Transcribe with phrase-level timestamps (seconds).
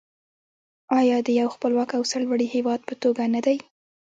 [0.99, 3.57] آیا د یو خپلواک او سرلوړي هیواد په توګه نه دی؟